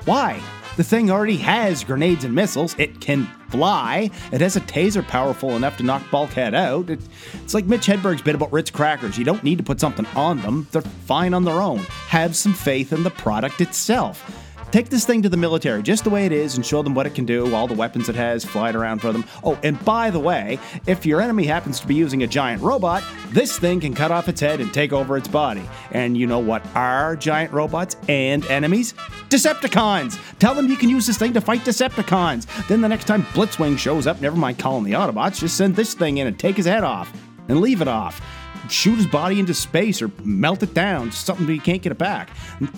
Why? 0.06 0.40
The 0.78 0.84
thing 0.84 1.12
already 1.12 1.38
has 1.38 1.84
grenades 1.84 2.24
and 2.24 2.34
missiles. 2.34 2.76
It 2.80 3.02
can 3.02 3.26
fly. 3.50 4.10
It 4.32 4.40
has 4.40 4.56
a 4.56 4.62
taser 4.62 5.06
powerful 5.06 5.58
enough 5.58 5.78
to 5.78 5.84
knock 5.84 6.10
Bulkhead 6.10 6.56
out. 6.56 6.90
It, 6.90 7.02
it's 7.44 7.54
like 7.54 7.66
Mitch 7.66 7.88
Hedberg's 7.88 8.22
bit 8.22 8.36
about 8.36 8.54
Ritz 8.54 8.72
crackers. 8.72 9.18
You 9.18 9.26
don't 9.26 9.44
need 9.44 9.58
to 9.58 9.64
put 9.64 9.82
something 9.82 10.06
on 10.16 10.42
them, 10.42 10.68
they're 10.72 10.82
fine 10.82 11.34
on 11.34 11.44
their 11.44 11.62
own. 11.62 11.80
Have 12.08 12.36
some 12.36 12.54
faith 12.54 12.94
in 12.94 13.04
the 13.04 13.12
product 13.12 13.60
itself. 13.60 14.41
Take 14.72 14.88
this 14.88 15.06
thing 15.06 15.22
to 15.24 15.28
the 15.28 15.36
military 15.36 15.84
just 15.84 16.06
the 16.06 16.10
way 16.10 16.26
it 16.26 16.32
is 16.32 16.56
and 16.56 16.66
show 16.66 16.82
them 16.82 16.96
what 16.96 17.06
it 17.06 17.14
can 17.14 17.26
do, 17.26 17.54
all 17.54 17.68
the 17.68 17.74
weapons 17.74 18.08
it 18.08 18.16
has 18.16 18.46
fly 18.46 18.70
it 18.70 18.76
around 18.76 19.00
for 19.00 19.12
them. 19.12 19.26
Oh, 19.44 19.60
and 19.64 19.84
by 19.84 20.10
the 20.10 20.20
way, 20.20 20.60
if 20.88 21.06
your 21.06 21.20
enemy 21.20 21.44
happens 21.44 21.82
to 21.82 21.88
be 21.88 21.96
using 21.96 22.24
a 22.24 22.28
giant 22.28 22.62
robot, 22.62 23.04
this 23.32 23.60
thing 23.60 23.82
can 23.82 23.94
cut 23.94 24.12
off 24.12 24.30
its 24.30 24.40
head 24.40 24.62
and 24.62 24.74
take 24.74 24.94
over 24.94 25.18
its 25.18 25.28
body. 25.28 25.68
And 25.92 26.16
you 26.16 26.26
know 26.26 26.40
what 26.40 26.66
are 26.74 27.18
giant 27.18 27.52
robots 27.52 27.98
and 28.08 28.46
enemies? 28.46 28.94
Decepticons! 29.28 30.18
Tell 30.40 30.56
them 30.56 30.70
you 30.70 30.78
can 30.78 30.90
use 30.90 31.06
this 31.06 31.18
thing 31.18 31.34
to 31.34 31.42
fight 31.42 31.62
Decepticons. 31.62 32.48
Then 32.70 32.80
the 32.80 32.88
next 32.88 33.06
time 33.06 33.24
Blitzwing 33.24 33.78
shows 33.78 34.08
up, 34.08 34.22
never 34.22 34.38
mind 34.38 34.58
calling 34.58 34.86
the 34.86 34.94
Autobots, 34.94 35.40
just 35.40 35.58
send 35.58 35.76
this 35.76 35.94
thing 35.94 36.20
in 36.20 36.28
and 36.28 36.40
take 36.40 36.56
his 36.56 36.66
head 36.66 36.86
off. 36.86 37.12
And 37.50 37.60
leave 37.60 37.82
it 37.82 37.90
off 37.90 38.22
shoot 38.70 38.96
his 38.96 39.08
body 39.08 39.40
into 39.40 39.54
space 39.54 40.02
or 40.02 40.12
melt 40.24 40.64
it 40.64 40.74
down, 40.74 41.12
something 41.12 41.48
he 41.48 41.60
can't 41.60 41.82
get 41.82 41.92
it 41.92 41.98
back. 41.98 42.30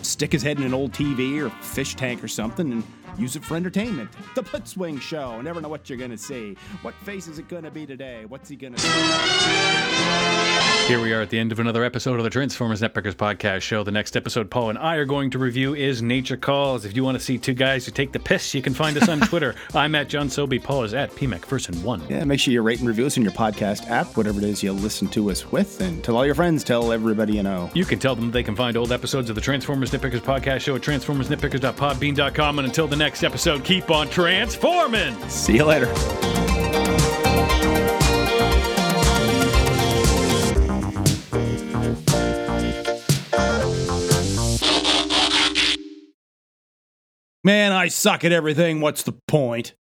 Stick 0.01 0.31
his 0.31 0.43
head 0.43 0.57
in 0.57 0.63
an 0.63 0.73
old 0.73 0.91
TV 0.91 1.41
or 1.43 1.49
fish 1.63 1.95
tank 1.95 2.23
or 2.23 2.27
something 2.27 2.71
and 2.71 2.83
use 3.17 3.35
it 3.35 3.43
for 3.43 3.55
entertainment. 3.55 4.09
The 4.35 4.43
Blitzwing 4.43 5.01
Show. 5.01 5.39
Never 5.41 5.61
know 5.61 5.69
what 5.69 5.89
you're 5.89 5.97
going 5.97 6.11
to 6.11 6.17
see. 6.17 6.55
What 6.81 6.93
face 6.95 7.27
is 7.27 7.39
it 7.39 7.47
going 7.47 7.63
to 7.63 7.71
be 7.71 7.85
today? 7.85 8.25
What's 8.25 8.49
he 8.49 8.55
going 8.55 8.73
to 8.73 8.81
Here 10.87 11.01
we 11.01 11.13
are 11.13 11.21
at 11.21 11.29
the 11.29 11.39
end 11.39 11.51
of 11.51 11.59
another 11.59 11.83
episode 11.83 12.17
of 12.17 12.23
the 12.23 12.29
Transformers 12.29 12.81
Nitpickers 12.81 13.13
podcast 13.13 13.61
show. 13.61 13.83
The 13.83 13.91
next 13.91 14.17
episode 14.17 14.49
Paul 14.49 14.69
and 14.71 14.77
I 14.79 14.95
are 14.95 15.05
going 15.05 15.29
to 15.31 15.39
review 15.39 15.75
is 15.75 16.01
Nature 16.01 16.37
Calls. 16.37 16.85
If 16.85 16.95
you 16.95 17.03
want 17.03 17.17
to 17.17 17.23
see 17.23 17.37
two 17.37 17.53
guys 17.53 17.85
who 17.85 17.91
take 17.91 18.11
the 18.11 18.19
piss, 18.19 18.53
you 18.53 18.61
can 18.61 18.73
find 18.73 18.97
us 18.97 19.07
on 19.07 19.19
Twitter. 19.27 19.55
I'm 19.73 19.95
at 19.95 20.09
John 20.09 20.29
Sobey. 20.29 20.59
Paul 20.59 20.83
is 20.83 20.93
at 20.93 21.11
PMacPherson1. 21.11 22.09
Yeah, 22.09 22.23
make 22.25 22.39
sure 22.39 22.53
you 22.53 22.61
rate 22.61 22.79
and 22.79 22.87
review 22.87 23.05
us 23.05 23.17
in 23.17 23.23
your 23.23 23.31
podcast 23.31 23.89
app, 23.89 24.17
whatever 24.17 24.39
it 24.39 24.45
is 24.45 24.61
you 24.63 24.71
listen 24.73 25.07
to 25.09 25.31
us 25.31 25.51
with, 25.51 25.79
and 25.81 26.03
tell 26.03 26.17
all 26.17 26.25
your 26.25 26.35
friends, 26.35 26.63
tell 26.63 26.91
everybody 26.91 27.33
you 27.33 27.43
know. 27.43 27.69
You 27.73 27.85
can 27.85 27.99
tell 27.99 28.15
them 28.15 28.31
they 28.31 28.43
can 28.43 28.55
find 28.55 28.75
old 28.75 28.91
episodes 28.91 29.29
of 29.29 29.35
the 29.35 29.41
Transformers 29.41 29.91
Nitpickers 29.91 30.19
podcast 30.21 30.61
show 30.61 30.75
at 30.75 30.81
transformersnitpickers.podbean.com. 30.81 32.59
And 32.59 32.67
until 32.67 32.87
the 32.87 32.95
next 33.03 33.21
episode, 33.25 33.65
keep 33.65 33.91
on 33.91 34.07
transforming! 34.07 35.13
See 35.27 35.55
you 35.57 35.65
later. 35.65 35.87
Man, 47.43 47.73
I 47.73 47.89
suck 47.89 48.23
at 48.23 48.31
everything. 48.31 48.79
What's 48.79 49.03
the 49.03 49.11
point? 49.27 49.75